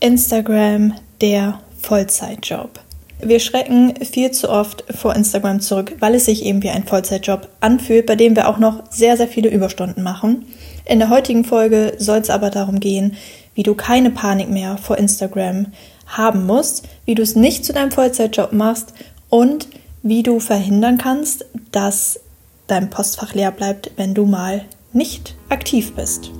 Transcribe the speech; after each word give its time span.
Instagram 0.00 0.94
der 1.20 1.60
Vollzeitjob. 1.80 2.80
Wir 3.20 3.40
schrecken 3.40 3.94
viel 4.04 4.30
zu 4.30 4.50
oft 4.50 4.84
vor 4.94 5.14
Instagram 5.16 5.60
zurück, 5.60 5.96
weil 6.00 6.14
es 6.14 6.26
sich 6.26 6.44
eben 6.44 6.62
wie 6.62 6.68
ein 6.68 6.84
Vollzeitjob 6.84 7.48
anfühlt, 7.60 8.04
bei 8.04 8.14
dem 8.14 8.36
wir 8.36 8.48
auch 8.48 8.58
noch 8.58 8.82
sehr, 8.90 9.16
sehr 9.16 9.28
viele 9.28 9.48
Überstunden 9.48 10.02
machen. 10.02 10.44
In 10.84 10.98
der 10.98 11.08
heutigen 11.08 11.44
Folge 11.44 11.94
soll 11.98 12.18
es 12.18 12.30
aber 12.30 12.50
darum 12.50 12.78
gehen, 12.78 13.16
wie 13.54 13.62
du 13.62 13.74
keine 13.74 14.10
Panik 14.10 14.50
mehr 14.50 14.76
vor 14.76 14.98
Instagram 14.98 15.68
haben 16.06 16.44
musst, 16.46 16.86
wie 17.06 17.14
du 17.14 17.22
es 17.22 17.34
nicht 17.34 17.64
zu 17.64 17.72
deinem 17.72 17.90
Vollzeitjob 17.90 18.52
machst 18.52 18.92
und 19.30 19.68
wie 20.02 20.22
du 20.22 20.38
verhindern 20.38 20.98
kannst, 20.98 21.46
dass 21.72 22.20
dein 22.66 22.90
Postfach 22.90 23.34
leer 23.34 23.50
bleibt, 23.50 23.90
wenn 23.96 24.14
du 24.14 24.26
mal 24.26 24.64
nicht 24.92 25.34
aktiv 25.48 25.94
bist. 25.94 26.30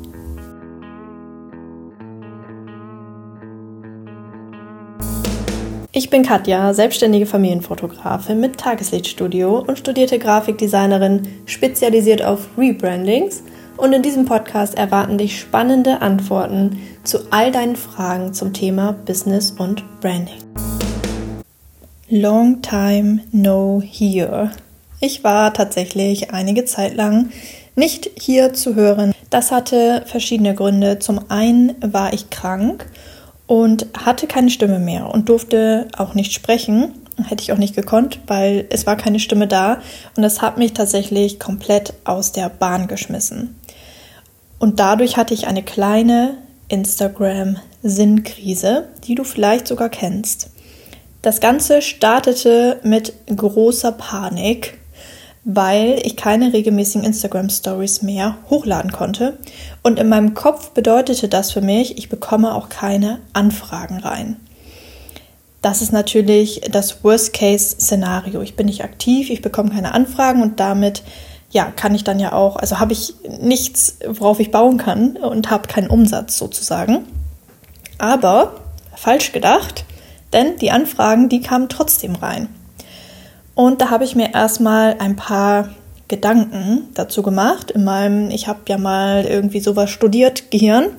Ich 5.98 6.10
bin 6.10 6.22
Katja, 6.22 6.74
selbstständige 6.74 7.24
Familienfotografin 7.24 8.38
mit 8.38 8.58
Tageslichtstudio 8.58 9.60
und 9.60 9.78
studierte 9.78 10.18
Grafikdesignerin, 10.18 11.22
spezialisiert 11.46 12.22
auf 12.22 12.48
Rebrandings. 12.58 13.42
Und 13.78 13.94
in 13.94 14.02
diesem 14.02 14.26
Podcast 14.26 14.76
erwarten 14.76 15.16
dich 15.16 15.40
spannende 15.40 16.02
Antworten 16.02 16.82
zu 17.02 17.20
all 17.30 17.50
deinen 17.50 17.76
Fragen 17.76 18.34
zum 18.34 18.52
Thema 18.52 18.92
Business 18.92 19.52
und 19.52 19.84
Branding. 20.02 20.36
Long 22.10 22.60
time 22.60 23.20
no 23.32 23.82
here. 23.82 24.50
Ich 25.00 25.24
war 25.24 25.54
tatsächlich 25.54 26.30
einige 26.30 26.66
Zeit 26.66 26.94
lang 26.94 27.30
nicht 27.74 28.10
hier 28.20 28.52
zu 28.52 28.74
hören. 28.74 29.14
Das 29.30 29.50
hatte 29.50 30.02
verschiedene 30.04 30.54
Gründe. 30.54 30.98
Zum 30.98 31.30
einen 31.30 31.74
war 31.80 32.12
ich 32.12 32.28
krank 32.28 32.86
und 33.46 33.86
hatte 33.96 34.26
keine 34.26 34.50
Stimme 34.50 34.78
mehr 34.78 35.10
und 35.10 35.28
durfte 35.28 35.88
auch 35.96 36.14
nicht 36.14 36.32
sprechen. 36.32 36.94
Hätte 37.28 37.42
ich 37.42 37.52
auch 37.52 37.58
nicht 37.58 37.74
gekonnt, 37.74 38.20
weil 38.26 38.66
es 38.70 38.86
war 38.86 38.96
keine 38.96 39.20
Stimme 39.20 39.46
da 39.46 39.80
und 40.16 40.22
das 40.22 40.42
hat 40.42 40.58
mich 40.58 40.74
tatsächlich 40.74 41.40
komplett 41.40 41.94
aus 42.04 42.32
der 42.32 42.50
Bahn 42.50 42.88
geschmissen. 42.88 43.58
Und 44.58 44.80
dadurch 44.80 45.16
hatte 45.16 45.32
ich 45.34 45.46
eine 45.46 45.62
kleine 45.62 46.34
Instagram-Sinnkrise, 46.68 48.88
die 49.04 49.14
du 49.14 49.22
vielleicht 49.24 49.68
sogar 49.68 49.88
kennst. 49.88 50.50
Das 51.22 51.40
Ganze 51.40 51.80
startete 51.82 52.80
mit 52.82 53.14
großer 53.34 53.92
Panik 53.92 54.76
weil 55.48 56.00
ich 56.02 56.16
keine 56.16 56.52
regelmäßigen 56.52 57.06
Instagram 57.06 57.48
Stories 57.50 58.02
mehr 58.02 58.36
hochladen 58.50 58.90
konnte. 58.90 59.38
Und 59.84 60.00
in 60.00 60.08
meinem 60.08 60.34
Kopf 60.34 60.70
bedeutete 60.70 61.28
das 61.28 61.52
für 61.52 61.60
mich, 61.60 61.96
ich 61.98 62.08
bekomme 62.08 62.52
auch 62.52 62.68
keine 62.68 63.20
Anfragen 63.32 63.98
rein. 63.98 64.36
Das 65.62 65.82
ist 65.82 65.92
natürlich 65.92 66.62
das 66.72 67.04
Worst-Case-Szenario. 67.04 68.42
Ich 68.42 68.56
bin 68.56 68.66
nicht 68.66 68.82
aktiv, 68.82 69.30
ich 69.30 69.40
bekomme 69.40 69.70
keine 69.70 69.94
Anfragen 69.94 70.42
und 70.42 70.58
damit 70.58 71.04
ja, 71.52 71.66
kann 71.66 71.94
ich 71.94 72.02
dann 72.02 72.18
ja 72.18 72.32
auch, 72.32 72.56
also 72.56 72.80
habe 72.80 72.92
ich 72.92 73.14
nichts, 73.40 73.98
worauf 74.04 74.40
ich 74.40 74.50
bauen 74.50 74.78
kann 74.78 75.16
und 75.16 75.48
habe 75.48 75.68
keinen 75.68 75.88
Umsatz 75.88 76.38
sozusagen. 76.38 77.06
Aber 77.98 78.54
falsch 78.96 79.30
gedacht, 79.30 79.84
denn 80.32 80.56
die 80.56 80.72
Anfragen, 80.72 81.28
die 81.28 81.40
kamen 81.40 81.68
trotzdem 81.68 82.16
rein. 82.16 82.48
Und 83.56 83.80
da 83.80 83.90
habe 83.90 84.04
ich 84.04 84.14
mir 84.14 84.34
erstmal 84.34 84.96
ein 84.98 85.16
paar 85.16 85.70
Gedanken 86.08 86.90
dazu 86.94 87.22
gemacht. 87.22 87.70
In 87.70 87.84
meinem, 87.84 88.30
ich 88.30 88.46
habe 88.46 88.60
ja 88.68 88.76
mal 88.76 89.24
irgendwie 89.24 89.60
sowas 89.60 89.90
studiert, 89.90 90.50
Gehirn. 90.50 90.90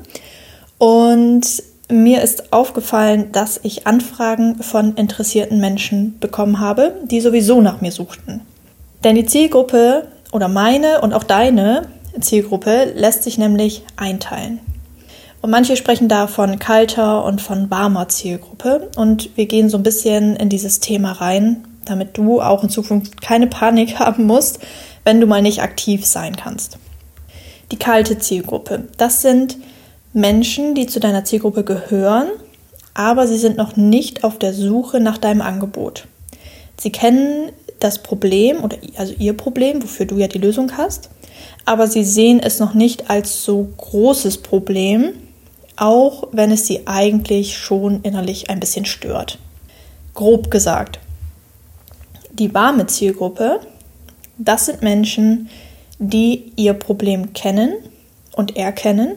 Und 0.80 1.64
mir 1.88 2.22
ist 2.24 2.52
aufgefallen, 2.52 3.32
dass 3.32 3.60
ich 3.62 3.86
Anfragen 3.86 4.62
von 4.64 4.96
interessierten 4.96 5.60
Menschen 5.62 6.18
bekommen 6.20 6.60
habe, 6.60 6.96
die 7.06 7.22
sowieso 7.22 7.62
nach 7.62 7.80
mir 7.82 7.92
suchten. 7.92 8.42
Denn 9.04 9.16
die 9.16 9.26
Zielgruppe 9.26 10.08
oder 10.32 10.48
meine 10.48 11.02
und 11.02 11.14
auch 11.14 11.24
deine 11.24 11.84
Zielgruppe 12.20 12.92
lässt 12.96 13.22
sich 13.22 13.38
nämlich 13.38 13.84
einteilen. 13.98 14.60
Und 15.44 15.52
manche 15.52 15.78
sprechen 15.78 16.08
da 16.08 16.26
von 16.26 16.58
kalter 16.58 17.24
und 17.24 17.40
von 17.40 17.70
warmer 17.70 18.10
Zielgruppe. 18.10 18.90
Und 18.96 19.38
wir 19.38 19.46
gehen 19.46 19.70
so 19.70 19.78
ein 19.78 19.84
bisschen 19.84 20.36
in 20.36 20.50
dieses 20.50 20.80
Thema 20.80 21.12
rein, 21.12 21.67
damit 21.90 22.18
du 22.18 22.42
auch 22.42 22.64
in 22.64 22.70
Zukunft 22.70 23.22
keine 23.22 23.48
Panik 23.48 24.00
haben 24.00 24.26
musst, 24.26 24.60
wenn 25.04 25.22
du 25.22 25.28
mal 25.28 25.42
nicht 25.42 25.62
aktiv 25.62 26.06
sein 26.06 26.36
kannst. 26.36 26.78
Die 27.72 27.78
kalte 27.78 28.18
Zielgruppe. 28.18 28.88
Das 28.98 29.22
sind 29.22 29.58
Menschen, 30.14 30.74
die 30.74 30.88
zu 30.88 31.00
deiner 31.00 31.26
Zielgruppe 31.26 31.64
gehören, 31.64 32.28
aber 32.94 33.28
sie 33.28 33.38
sind 33.38 33.58
noch 33.58 33.76
nicht 33.76 34.24
auf 34.24 34.40
der 34.40 34.54
Suche 34.54 35.00
nach 35.00 35.18
deinem 35.18 35.42
Angebot. 35.42 36.08
Sie 36.80 36.92
kennen 36.92 37.52
das 37.80 38.02
Problem 38.02 38.64
oder 38.64 38.78
also 38.96 39.14
ihr 39.18 39.36
Problem, 39.36 39.84
wofür 39.84 40.06
du 40.06 40.18
ja 40.18 40.28
die 40.28 40.40
Lösung 40.40 40.78
hast, 40.78 41.10
aber 41.66 41.88
sie 41.88 42.04
sehen 42.04 42.40
es 42.40 42.60
noch 42.60 42.74
nicht 42.74 43.10
als 43.10 43.44
so 43.44 43.68
großes 43.78 44.40
Problem, 44.40 45.14
auch 45.76 46.30
wenn 46.32 46.52
es 46.52 46.66
sie 46.66 46.88
eigentlich 46.88 47.58
schon 47.58 48.02
innerlich 48.02 48.50
ein 48.50 48.60
bisschen 48.60 48.86
stört. 48.86 49.38
Grob 50.14 50.50
gesagt, 50.50 51.00
die 52.40 52.54
warme 52.54 52.88
Zielgruppe, 52.88 53.62
das 54.38 54.66
sind 54.68 54.82
Menschen, 54.82 55.50
die 56.00 56.52
ihr 56.56 56.74
Problem 56.74 57.34
kennen 57.34 57.74
und 58.36 58.56
erkennen 58.56 59.16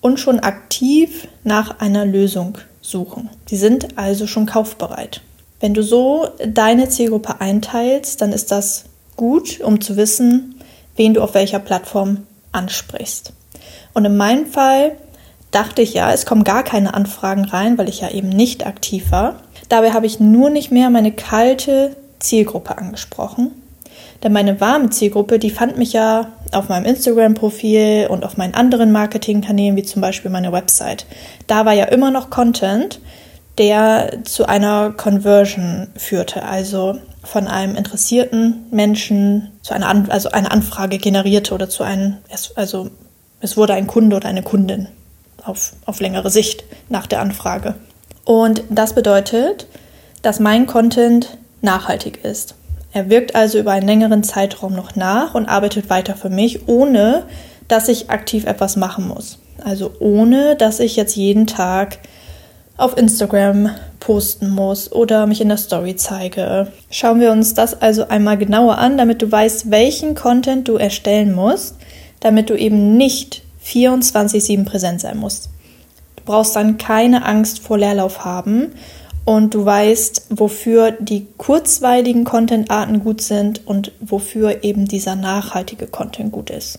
und 0.00 0.18
schon 0.18 0.40
aktiv 0.40 1.28
nach 1.44 1.80
einer 1.80 2.06
Lösung 2.06 2.58
suchen. 2.80 3.30
Sie 3.46 3.56
sind 3.56 3.98
also 3.98 4.26
schon 4.26 4.46
kaufbereit. 4.46 5.20
Wenn 5.60 5.74
du 5.74 5.82
so 5.82 6.28
deine 6.46 6.88
Zielgruppe 6.88 7.40
einteilst, 7.40 8.20
dann 8.20 8.32
ist 8.32 8.50
das 8.50 8.84
gut, 9.16 9.60
um 9.60 9.80
zu 9.80 9.96
wissen, 9.96 10.56
wen 10.96 11.14
du 11.14 11.22
auf 11.22 11.34
welcher 11.34 11.58
Plattform 11.58 12.26
ansprichst. 12.52 13.32
Und 13.94 14.04
in 14.04 14.16
meinem 14.16 14.46
Fall 14.46 14.96
dachte 15.50 15.82
ich 15.82 15.94
ja, 15.94 16.12
es 16.12 16.26
kommen 16.26 16.44
gar 16.44 16.64
keine 16.64 16.94
Anfragen 16.94 17.44
rein, 17.44 17.78
weil 17.78 17.88
ich 17.88 18.00
ja 18.00 18.10
eben 18.10 18.28
nicht 18.28 18.66
aktiv 18.66 19.10
war. 19.10 19.40
Dabei 19.68 19.92
habe 19.92 20.06
ich 20.06 20.20
nur 20.20 20.50
nicht 20.50 20.70
mehr 20.70 20.90
meine 20.90 21.12
kalte 21.12 21.96
Zielgruppe 22.18 22.78
angesprochen. 22.78 23.52
Denn 24.22 24.32
meine 24.32 24.60
warme 24.60 24.90
Zielgruppe, 24.90 25.38
die 25.38 25.50
fand 25.50 25.76
mich 25.76 25.92
ja 25.92 26.32
auf 26.52 26.68
meinem 26.68 26.86
Instagram-Profil 26.86 28.08
und 28.08 28.24
auf 28.24 28.36
meinen 28.36 28.54
anderen 28.54 28.92
Marketingkanälen, 28.92 29.76
wie 29.76 29.82
zum 29.82 30.00
Beispiel 30.00 30.30
meine 30.30 30.52
Website. 30.52 31.06
Da 31.46 31.66
war 31.66 31.74
ja 31.74 31.84
immer 31.84 32.10
noch 32.10 32.30
Content, 32.30 33.00
der 33.58 34.24
zu 34.24 34.46
einer 34.48 34.92
Conversion 34.92 35.88
führte, 35.96 36.42
also 36.42 36.98
von 37.22 37.46
einem 37.46 37.76
interessierten 37.76 38.66
Menschen 38.70 39.52
zu 39.62 39.74
einer, 39.74 39.88
An 39.88 40.10
also 40.10 40.30
eine 40.30 40.50
Anfrage 40.50 40.98
generierte 40.98 41.54
oder 41.54 41.68
zu 41.68 41.82
einem, 41.82 42.18
also 42.54 42.90
es 43.40 43.56
wurde 43.56 43.74
ein 43.74 43.86
Kunde 43.86 44.16
oder 44.16 44.28
eine 44.28 44.42
Kundin 44.42 44.88
auf, 45.44 45.74
auf 45.86 46.00
längere 46.00 46.30
Sicht 46.30 46.64
nach 46.88 47.06
der 47.06 47.20
Anfrage. 47.20 47.74
Und 48.24 48.62
das 48.70 48.94
bedeutet, 48.94 49.66
dass 50.22 50.40
mein 50.40 50.66
Content 50.66 51.36
nachhaltig 51.64 52.24
ist. 52.24 52.54
Er 52.92 53.10
wirkt 53.10 53.34
also 53.34 53.58
über 53.58 53.72
einen 53.72 53.88
längeren 53.88 54.22
Zeitraum 54.22 54.74
noch 54.74 54.94
nach 54.94 55.34
und 55.34 55.46
arbeitet 55.46 55.90
weiter 55.90 56.14
für 56.14 56.30
mich, 56.30 56.68
ohne 56.68 57.24
dass 57.66 57.88
ich 57.88 58.10
aktiv 58.10 58.46
etwas 58.46 58.76
machen 58.76 59.08
muss. 59.08 59.38
Also 59.64 59.92
ohne 59.98 60.54
dass 60.54 60.78
ich 60.78 60.94
jetzt 60.94 61.16
jeden 61.16 61.46
Tag 61.46 61.98
auf 62.76 62.96
Instagram 62.96 63.70
posten 63.98 64.50
muss 64.50 64.92
oder 64.92 65.26
mich 65.26 65.40
in 65.40 65.48
der 65.48 65.56
Story 65.56 65.96
zeige. 65.96 66.68
Schauen 66.90 67.20
wir 67.20 67.32
uns 67.32 67.54
das 67.54 67.80
also 67.80 68.08
einmal 68.08 68.36
genauer 68.36 68.78
an, 68.78 68.98
damit 68.98 69.22
du 69.22 69.30
weißt, 69.30 69.70
welchen 69.70 70.14
Content 70.14 70.68
du 70.68 70.76
erstellen 70.76 71.34
musst, 71.34 71.76
damit 72.20 72.50
du 72.50 72.54
eben 72.54 72.96
nicht 72.96 73.42
24/7 73.64 74.64
präsent 74.64 75.00
sein 75.00 75.18
musst. 75.18 75.48
Du 76.16 76.24
brauchst 76.24 76.54
dann 76.54 76.78
keine 76.78 77.24
Angst 77.24 77.60
vor 77.60 77.78
Leerlauf 77.78 78.24
haben 78.24 78.72
und 79.24 79.54
du 79.54 79.64
weißt, 79.64 80.26
wofür 80.30 80.90
die 80.92 81.26
kurzweiligen 81.38 82.24
Content-Arten 82.24 83.02
gut 83.02 83.22
sind 83.22 83.66
und 83.66 83.92
wofür 84.00 84.64
eben 84.64 84.86
dieser 84.86 85.16
nachhaltige 85.16 85.86
Content 85.86 86.32
gut 86.32 86.50
ist. 86.50 86.78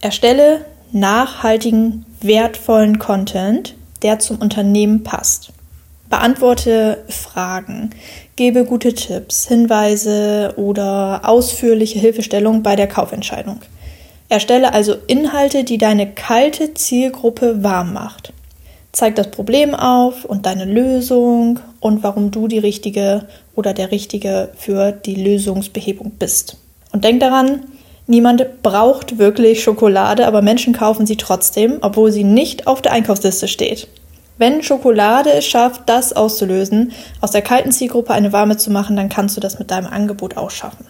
Erstelle 0.00 0.64
nachhaltigen, 0.92 2.06
wertvollen 2.20 2.98
Content, 2.98 3.74
der 4.02 4.18
zum 4.18 4.38
Unternehmen 4.38 5.02
passt. 5.02 5.52
Beantworte 6.08 7.04
Fragen, 7.08 7.90
gebe 8.34 8.64
gute 8.64 8.94
Tipps, 8.94 9.46
Hinweise 9.46 10.54
oder 10.56 11.20
ausführliche 11.24 12.00
Hilfestellung 12.00 12.62
bei 12.62 12.74
der 12.74 12.88
Kaufentscheidung. 12.88 13.60
Erstelle 14.28 14.72
also 14.72 14.94
Inhalte, 15.06 15.64
die 15.64 15.78
deine 15.78 16.10
kalte 16.12 16.74
Zielgruppe 16.74 17.62
warm 17.62 17.92
macht. 17.92 18.32
Zeig 18.92 19.14
das 19.16 19.30
Problem 19.30 19.74
auf 19.74 20.24
und 20.24 20.46
deine 20.46 20.64
Lösung 20.64 21.60
und 21.80 22.02
warum 22.02 22.30
du 22.30 22.46
die 22.46 22.58
richtige 22.58 23.26
oder 23.56 23.74
der 23.74 23.90
richtige 23.90 24.50
für 24.56 24.92
die 24.92 25.14
Lösungsbehebung 25.16 26.12
bist. 26.18 26.56
Und 26.92 27.04
denk 27.04 27.20
daran, 27.20 27.64
niemand 28.06 28.62
braucht 28.62 29.18
wirklich 29.18 29.62
Schokolade, 29.62 30.26
aber 30.26 30.42
Menschen 30.42 30.72
kaufen 30.74 31.06
sie 31.06 31.16
trotzdem, 31.16 31.78
obwohl 31.80 32.12
sie 32.12 32.24
nicht 32.24 32.66
auf 32.66 32.82
der 32.82 32.92
Einkaufsliste 32.92 33.48
steht. 33.48 33.88
Wenn 34.38 34.62
Schokolade 34.62 35.30
es 35.32 35.44
schafft, 35.44 35.82
das 35.86 36.14
auszulösen, 36.14 36.92
aus 37.20 37.30
der 37.30 37.42
kalten 37.42 37.72
Zielgruppe 37.72 38.14
eine 38.14 38.32
warme 38.32 38.56
zu 38.56 38.70
machen, 38.70 38.96
dann 38.96 39.10
kannst 39.10 39.36
du 39.36 39.40
das 39.40 39.58
mit 39.58 39.70
deinem 39.70 39.86
Angebot 39.86 40.36
auch 40.36 40.50
schaffen. 40.50 40.86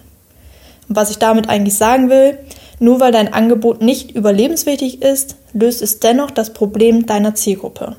Und 0.89 0.97
was 0.97 1.11
ich 1.11 1.19
damit 1.19 1.49
eigentlich 1.49 1.77
sagen 1.77 2.11
will, 2.11 2.39
nur 2.79 3.01
weil 3.01 3.13
dein 3.13 3.33
Angebot 3.33 3.83
nicht 3.83 4.13
überlebenswichtig 4.13 5.03
ist, 5.03 5.37
löst 5.53 5.83
es 5.83 6.01
dennoch 6.01 6.31
das 6.31 6.53
Problem 6.53 7.07
deiner 7.07 7.35
Zielgruppe. 7.35 7.97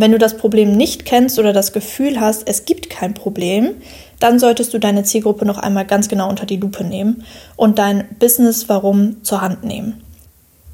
Wenn 0.00 0.12
du 0.12 0.18
das 0.18 0.36
Problem 0.36 0.76
nicht 0.76 1.04
kennst 1.06 1.40
oder 1.40 1.52
das 1.52 1.72
Gefühl 1.72 2.20
hast, 2.20 2.46
es 2.46 2.66
gibt 2.66 2.88
kein 2.88 3.14
Problem, 3.14 3.74
dann 4.20 4.38
solltest 4.38 4.72
du 4.72 4.78
deine 4.78 5.02
Zielgruppe 5.02 5.44
noch 5.44 5.58
einmal 5.58 5.86
ganz 5.86 6.08
genau 6.08 6.28
unter 6.28 6.46
die 6.46 6.56
Lupe 6.56 6.84
nehmen 6.84 7.24
und 7.56 7.80
dein 7.80 8.04
Business 8.20 8.68
Warum 8.68 9.24
zur 9.24 9.40
Hand 9.40 9.64
nehmen. 9.64 10.00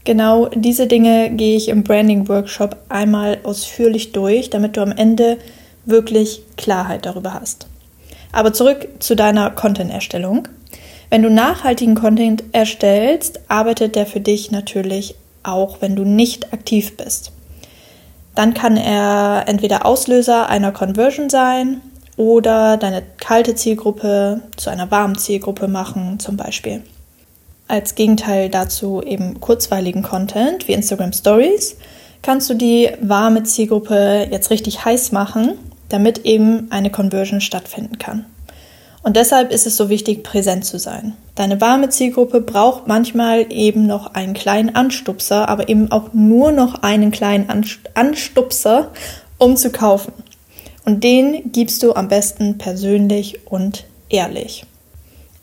Genau 0.05 0.51
diese 0.55 0.87
Dinge 0.87 1.31
gehe 1.31 1.57
ich 1.57 1.69
im 1.69 1.85
Branding 1.85 2.29
Workshop 2.29 2.77
einmal 2.91 3.39
ausführlich 3.45 4.13
durch, 4.13 4.51
damit 4.51 4.77
du 4.77 4.83
am 4.83 4.93
Ende 4.93 5.39
wirklich 5.87 6.43
Klarheit 6.59 7.07
darüber 7.07 7.33
hast. 7.33 7.67
Aber 8.31 8.53
zurück 8.53 8.89
zu 8.99 9.17
deiner 9.17 9.51
Content-Erstellung. 9.51 10.49
Wenn 11.09 11.23
du 11.23 11.31
nachhaltigen 11.31 11.95
Content 11.95 12.45
erstellst, 12.53 13.41
arbeitet 13.49 13.97
der 13.97 14.05
für 14.05 14.21
dich 14.21 14.51
natürlich 14.51 15.15
auch, 15.43 15.81
wenn 15.81 15.97
du 15.97 16.05
nicht 16.05 16.53
aktiv 16.53 16.99
bist. 16.99 17.33
Dann 18.35 18.55
kann 18.55 18.77
er 18.77 19.45
entweder 19.47 19.87
Auslöser 19.87 20.49
einer 20.49 20.73
Conversion 20.73 21.31
sein 21.31 21.81
oder 22.17 22.77
deine 22.77 23.03
kalte 23.19 23.55
Zielgruppe 23.55 24.41
zu 24.57 24.71
einer 24.71 24.91
warmen 24.91 25.17
Zielgruppe 25.17 25.69
machen, 25.69 26.19
zum 26.19 26.37
Beispiel. 26.37 26.83
Als 27.67 27.95
Gegenteil 27.95 28.51
dazu 28.51 29.03
eben 29.03 29.41
kurzweiligen 29.41 30.03
Content 30.03 30.69
wie 30.69 30.73
Instagram 30.73 31.13
Stories 31.13 31.77
kannst 32.23 32.49
du 32.51 32.55
die 32.55 32.91
warme 33.01 33.43
Zielgruppe 33.43 34.29
jetzt 34.31 34.51
richtig 34.51 34.85
heiß 34.85 35.13
machen, 35.13 35.53
damit 35.89 36.25
eben 36.25 36.69
eine 36.71 36.91
Conversion 36.91 37.41
stattfinden 37.41 37.99
kann. 37.99 38.25
Und 39.05 39.17
deshalb 39.17 39.53
ist 39.53 39.67
es 39.67 39.77
so 39.77 39.91
wichtig, 39.91 40.23
präsent 40.23 40.65
zu 40.65 40.79
sein. 40.79 41.13
Deine 41.35 41.61
warme 41.61 41.91
Zielgruppe 41.91 42.41
braucht 42.41 42.89
manchmal 42.89 43.53
eben 43.53 43.87
noch 43.87 44.15
einen 44.15 44.33
kleinen 44.33 44.75
Anstupser, 44.75 45.49
aber 45.49 45.69
eben 45.69 45.93
auch 45.93 46.15
nur 46.15 46.53
noch 46.53 46.83
einen 46.83 47.11
kleinen 47.11 47.49
Anstupser, 47.95 48.91
um 49.37 49.57
zu 49.57 49.71
kaufen. 49.71 50.13
Und 50.87 51.05
den 51.05 51.53
gibst 51.53 51.83
du 51.83 51.93
am 51.93 52.09
besten 52.09 52.57
persönlich 52.57 53.47
und 53.47 53.85
ehrlich. 54.09 54.65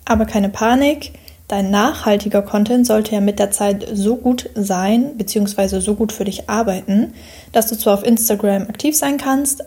Aber 0.06 0.26
keine 0.26 0.50
Panik, 0.50 1.14
Dein 1.52 1.70
nachhaltiger 1.70 2.42
Content 2.44 2.88
sollte 2.88 3.12
ja 3.14 3.20
mit 3.20 3.38
der 3.38 3.52
Zeit 3.52 3.86
so 3.92 4.16
gut 4.16 4.50
sein, 4.56 5.18
beziehungsweise 5.18 5.82
so 5.82 5.96
gut 5.96 6.14
für 6.14 6.24
dich 6.24 6.50
arbeiten, 6.50 7.14
dass 7.52 7.68
du 7.68 7.78
zwar 7.78 7.96
auf 7.96 8.06
Instagram 8.06 8.70
aktiv 8.70 8.96
sein 8.96 9.18
kannst, 9.18 9.66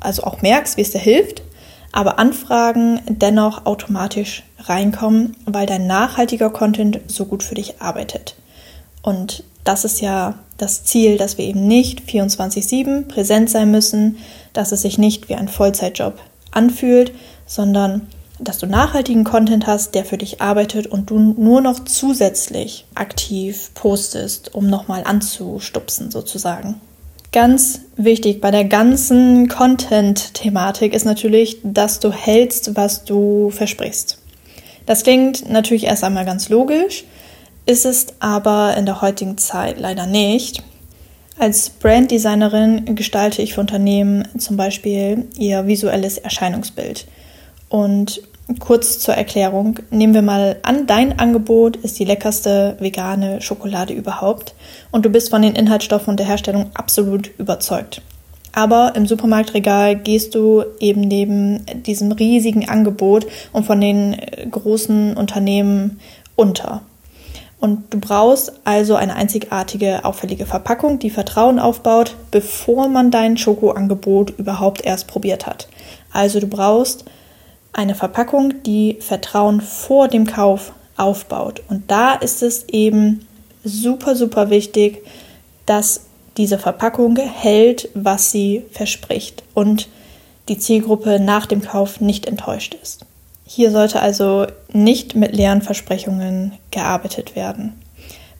also 0.00 0.24
auch 0.24 0.42
merkst, 0.42 0.76
wie 0.76 0.80
es 0.80 0.90
dir 0.90 0.98
hilft, 0.98 1.42
aber 1.92 2.18
Anfragen 2.18 3.00
dennoch 3.08 3.66
automatisch 3.66 4.44
reinkommen, 4.58 5.36
weil 5.44 5.66
dein 5.66 5.86
nachhaltiger 5.86 6.50
Content 6.50 7.00
so 7.06 7.24
gut 7.26 7.42
für 7.42 7.54
dich 7.54 7.80
arbeitet. 7.80 8.36
Und 9.02 9.44
das 9.64 9.84
ist 9.84 10.00
ja 10.00 10.34
das 10.58 10.84
Ziel, 10.84 11.16
dass 11.16 11.38
wir 11.38 11.44
eben 11.44 11.66
nicht 11.66 12.02
24-7 12.02 13.08
präsent 13.08 13.50
sein 13.50 13.70
müssen, 13.70 14.18
dass 14.52 14.72
es 14.72 14.82
sich 14.82 14.98
nicht 14.98 15.28
wie 15.28 15.34
ein 15.34 15.48
Vollzeitjob 15.48 16.18
anfühlt, 16.50 17.12
sondern 17.46 18.08
dass 18.38 18.58
du 18.58 18.66
nachhaltigen 18.66 19.24
Content 19.24 19.66
hast, 19.66 19.94
der 19.94 20.04
für 20.04 20.16
dich 20.16 20.40
arbeitet 20.40 20.86
und 20.86 21.10
du 21.10 21.18
nur 21.18 21.60
noch 21.60 21.84
zusätzlich 21.84 22.86
aktiv 22.94 23.70
postest, 23.74 24.54
um 24.54 24.66
nochmal 24.66 25.04
anzustupsen 25.04 26.10
sozusagen. 26.10 26.80
Ganz 27.32 27.82
wichtig 27.96 28.40
bei 28.40 28.50
der 28.50 28.64
ganzen 28.64 29.46
Content-Thematik 29.46 30.92
ist 30.92 31.04
natürlich, 31.04 31.58
dass 31.62 32.00
du 32.00 32.10
hältst, 32.10 32.74
was 32.74 33.04
du 33.04 33.50
versprichst. 33.50 34.18
Das 34.84 35.04
klingt 35.04 35.48
natürlich 35.48 35.84
erst 35.84 36.02
einmal 36.02 36.24
ganz 36.24 36.48
logisch, 36.48 37.04
ist 37.66 37.86
es 37.86 38.08
aber 38.18 38.76
in 38.76 38.84
der 38.84 39.00
heutigen 39.00 39.38
Zeit 39.38 39.78
leider 39.78 40.06
nicht. 40.06 40.64
Als 41.38 41.70
Branddesignerin 41.70 42.96
gestalte 42.96 43.42
ich 43.42 43.54
für 43.54 43.60
Unternehmen 43.60 44.26
zum 44.36 44.56
Beispiel 44.56 45.28
ihr 45.38 45.68
visuelles 45.68 46.18
Erscheinungsbild. 46.18 47.06
Und 47.68 48.22
Kurz 48.58 48.98
zur 48.98 49.14
Erklärung. 49.14 49.78
Nehmen 49.90 50.14
wir 50.14 50.22
mal 50.22 50.56
an, 50.62 50.86
dein 50.86 51.18
Angebot 51.18 51.76
ist 51.76 51.98
die 51.98 52.04
leckerste 52.04 52.76
vegane 52.80 53.40
Schokolade 53.40 53.92
überhaupt 53.94 54.54
und 54.90 55.04
du 55.04 55.10
bist 55.10 55.30
von 55.30 55.42
den 55.42 55.54
Inhaltsstoffen 55.54 56.10
und 56.10 56.16
der 56.18 56.26
Herstellung 56.26 56.70
absolut 56.74 57.30
überzeugt. 57.38 58.02
Aber 58.52 58.94
im 58.96 59.06
Supermarktregal 59.06 59.96
gehst 59.96 60.34
du 60.34 60.64
eben 60.80 61.02
neben 61.02 61.64
diesem 61.86 62.10
riesigen 62.10 62.68
Angebot 62.68 63.26
und 63.52 63.64
von 63.64 63.80
den 63.80 64.14
äh, 64.14 64.46
großen 64.50 65.16
Unternehmen 65.16 66.00
unter. 66.34 66.82
Und 67.60 67.92
du 67.92 68.00
brauchst 68.00 68.54
also 68.64 68.94
eine 68.94 69.14
einzigartige, 69.14 70.04
auffällige 70.04 70.46
Verpackung, 70.46 70.98
die 70.98 71.10
Vertrauen 71.10 71.58
aufbaut, 71.58 72.16
bevor 72.30 72.88
man 72.88 73.10
dein 73.10 73.36
Schokoangebot 73.36 74.30
überhaupt 74.38 74.84
erst 74.84 75.06
probiert 75.06 75.46
hat. 75.46 75.68
Also 76.10 76.40
du 76.40 76.46
brauchst 76.46 77.04
eine 77.72 77.94
Verpackung, 77.94 78.62
die 78.62 78.98
Vertrauen 79.00 79.60
vor 79.60 80.08
dem 80.08 80.26
Kauf 80.26 80.72
aufbaut. 80.96 81.62
Und 81.68 81.90
da 81.90 82.14
ist 82.14 82.42
es 82.42 82.68
eben 82.68 83.26
super, 83.64 84.16
super 84.16 84.50
wichtig, 84.50 85.02
dass 85.66 86.02
diese 86.36 86.58
Verpackung 86.58 87.16
hält, 87.16 87.88
was 87.94 88.30
sie 88.30 88.64
verspricht 88.72 89.42
und 89.54 89.88
die 90.48 90.58
Zielgruppe 90.58 91.20
nach 91.20 91.46
dem 91.46 91.62
Kauf 91.62 92.00
nicht 92.00 92.26
enttäuscht 92.26 92.76
ist. 92.82 93.04
Hier 93.46 93.70
sollte 93.70 94.00
also 94.00 94.46
nicht 94.72 95.14
mit 95.14 95.34
leeren 95.34 95.62
Versprechungen 95.62 96.52
gearbeitet 96.70 97.36
werden. 97.36 97.80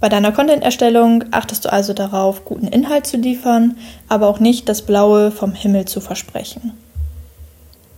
Bei 0.00 0.08
deiner 0.08 0.32
Content-Erstellung 0.32 1.24
achtest 1.30 1.64
du 1.64 1.72
also 1.72 1.92
darauf, 1.92 2.44
guten 2.44 2.68
Inhalt 2.68 3.06
zu 3.06 3.16
liefern, 3.16 3.76
aber 4.08 4.28
auch 4.28 4.40
nicht 4.40 4.68
das 4.68 4.82
Blaue 4.82 5.30
vom 5.30 5.52
Himmel 5.52 5.84
zu 5.84 6.00
versprechen. 6.00 6.72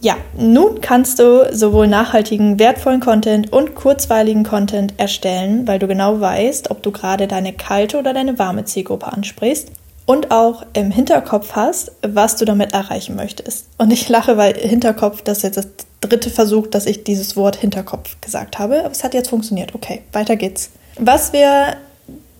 Ja, 0.02 0.16
nun 0.37 0.81
kannst 0.81 1.20
du 1.20 1.49
sowohl 1.52 1.87
nachhaltigen, 1.87 2.58
wertvollen 2.58 2.99
Content 2.99 3.52
und 3.52 3.76
kurzweiligen 3.76 4.43
Content 4.43 4.94
erstellen, 4.96 5.69
weil 5.69 5.78
du 5.78 5.87
genau 5.87 6.20
weißt, 6.20 6.72
ob 6.72 6.82
du 6.82 6.90
gerade 6.90 7.28
deine 7.28 7.52
kalte 7.52 8.00
oder 8.00 8.12
deine 8.12 8.37
warme 8.37 8.64
Zielgruppe 8.64 9.06
ansprichst 9.06 9.69
und 10.04 10.32
auch 10.32 10.66
im 10.72 10.90
Hinterkopf 10.90 11.52
hast, 11.52 11.93
was 12.02 12.34
du 12.34 12.44
damit 12.44 12.72
erreichen 12.72 13.14
möchtest. 13.14 13.66
Und 13.78 13.93
ich 13.93 14.08
lache, 14.08 14.36
weil 14.36 14.55
Hinterkopf, 14.55 15.22
das 15.22 15.38
ist 15.38 15.43
jetzt 15.44 15.56
das 15.58 15.69
dritte 16.00 16.31
Versuch, 16.31 16.67
dass 16.67 16.86
ich 16.86 17.05
dieses 17.05 17.36
Wort 17.36 17.55
Hinterkopf 17.55 18.20
gesagt 18.20 18.58
habe, 18.58 18.81
aber 18.81 18.91
es 18.91 19.05
hat 19.05 19.15
jetzt 19.15 19.31
funktioniert. 19.31 19.72
Okay, 19.72 20.03
weiter 20.10 20.34
geht's. 20.34 20.70
Was 20.98 21.32
wir 21.32 21.77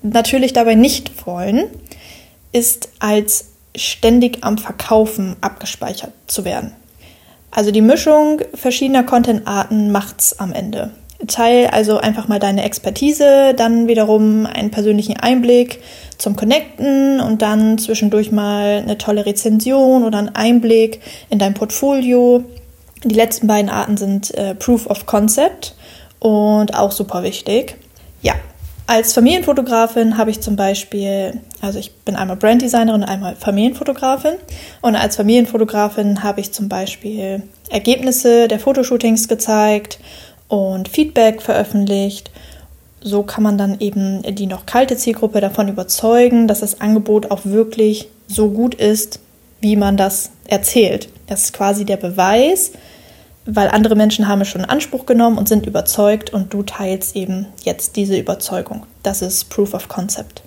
natürlich 0.01 0.51
dabei 0.51 0.75
nicht 0.75 1.25
wollen, 1.25 1.69
ist 2.51 2.89
als 2.99 3.45
ständig 3.73 4.43
am 4.43 4.57
Verkaufen 4.57 5.37
abgespeichert 5.39 6.11
zu 6.27 6.43
werden. 6.43 6.73
Also 7.53 7.69
die 7.69 7.81
Mischung 7.81 8.41
verschiedener 8.55 9.03
Content-Arten 9.03 9.91
macht's 9.91 10.39
am 10.39 10.53
Ende. 10.53 10.89
Teil 11.27 11.67
also 11.67 11.97
einfach 11.97 12.27
mal 12.27 12.39
deine 12.39 12.63
Expertise, 12.63 13.53
dann 13.55 13.87
wiederum 13.87 14.45
einen 14.45 14.71
persönlichen 14.71 15.17
Einblick 15.17 15.79
zum 16.17 16.35
Connecten 16.35 17.21
und 17.21 17.41
dann 17.41 17.77
zwischendurch 17.77 18.31
mal 18.31 18.81
eine 18.83 18.97
tolle 18.97 19.25
Rezension 19.25 20.03
oder 20.03 20.17
einen 20.17 20.35
Einblick 20.35 20.99
in 21.29 21.39
dein 21.39 21.53
Portfolio. 21.53 22.43
Die 23.03 23.15
letzten 23.15 23.47
beiden 23.47 23.69
Arten 23.69 23.97
sind 23.97 24.33
äh, 24.35 24.55
Proof 24.55 24.87
of 24.87 25.05
Concept 25.05 25.75
und 26.19 26.75
auch 26.75 26.91
super 26.91 27.23
wichtig. 27.23 27.75
Ja, 28.21 28.33
als 28.85 29.13
Familienfotografin 29.13 30.17
habe 30.17 30.31
ich 30.31 30.41
zum 30.41 30.55
Beispiel, 30.55 31.39
also 31.61 31.79
ich 31.79 31.93
bin 31.97 32.15
einmal 32.15 32.35
Branddesignerin 32.35 33.01
und 33.01 33.07
einmal 33.07 33.35
Familienfotografin. 33.35 34.35
Und 34.81 34.95
als 34.95 35.15
Familienfotografin 35.15 36.23
habe 36.23 36.41
ich 36.41 36.51
zum 36.51 36.69
Beispiel 36.69 37.43
Ergebnisse 37.69 38.47
der 38.47 38.59
Fotoshootings 38.59 39.27
gezeigt 39.27 39.99
und 40.47 40.89
Feedback 40.89 41.41
veröffentlicht. 41.41 42.31
So 43.01 43.23
kann 43.23 43.43
man 43.43 43.57
dann 43.57 43.79
eben 43.79 44.21
die 44.35 44.47
noch 44.47 44.65
kalte 44.65 44.97
Zielgruppe 44.97 45.41
davon 45.41 45.67
überzeugen, 45.67 46.47
dass 46.47 46.59
das 46.59 46.81
Angebot 46.81 47.31
auch 47.31 47.41
wirklich 47.43 48.09
so 48.27 48.49
gut 48.49 48.75
ist, 48.75 49.19
wie 49.59 49.75
man 49.75 49.97
das 49.97 50.31
erzählt. 50.47 51.09
Das 51.27 51.45
ist 51.45 51.53
quasi 51.53 51.85
der 51.85 51.97
Beweis, 51.97 52.71
weil 53.45 53.69
andere 53.69 53.95
Menschen 53.95 54.27
haben 54.27 54.41
es 54.41 54.47
schon 54.47 54.61
in 54.61 54.69
Anspruch 54.69 55.05
genommen 55.05 55.37
und 55.37 55.47
sind 55.47 55.65
überzeugt 55.65 56.31
und 56.31 56.53
du 56.53 56.63
teilst 56.63 57.15
eben 57.15 57.47
jetzt 57.63 57.95
diese 57.95 58.17
Überzeugung. 58.17 58.85
Das 59.03 59.21
ist 59.21 59.49
Proof 59.49 59.73
of 59.73 59.87
Concept. 59.87 60.43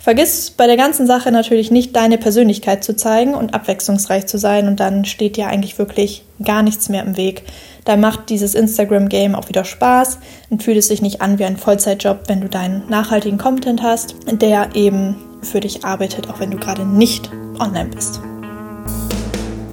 Vergiss 0.00 0.50
bei 0.50 0.66
der 0.66 0.78
ganzen 0.78 1.06
Sache 1.06 1.30
natürlich 1.30 1.70
nicht 1.70 1.94
deine 1.94 2.16
Persönlichkeit 2.16 2.82
zu 2.82 2.96
zeigen 2.96 3.34
und 3.34 3.52
abwechslungsreich 3.52 4.26
zu 4.26 4.38
sein 4.38 4.66
und 4.66 4.80
dann 4.80 5.04
steht 5.04 5.36
dir 5.36 5.48
eigentlich 5.48 5.78
wirklich 5.78 6.24
gar 6.42 6.62
nichts 6.62 6.88
mehr 6.88 7.04
im 7.04 7.18
Weg. 7.18 7.42
Da 7.84 7.96
macht 7.96 8.30
dieses 8.30 8.54
Instagram-Game 8.54 9.34
auch 9.34 9.50
wieder 9.50 9.64
Spaß 9.64 10.18
und 10.48 10.62
fühlt 10.62 10.78
es 10.78 10.88
sich 10.88 11.02
nicht 11.02 11.20
an 11.20 11.38
wie 11.38 11.44
ein 11.44 11.58
Vollzeitjob, 11.58 12.20
wenn 12.28 12.40
du 12.40 12.48
deinen 12.48 12.88
nachhaltigen 12.88 13.38
Content 13.38 13.82
hast, 13.82 14.14
der 14.26 14.74
eben 14.74 15.16
für 15.42 15.60
dich 15.60 15.84
arbeitet, 15.84 16.30
auch 16.30 16.40
wenn 16.40 16.50
du 16.50 16.56
gerade 16.56 16.86
nicht 16.86 17.30
online 17.58 17.90
bist. 17.94 18.20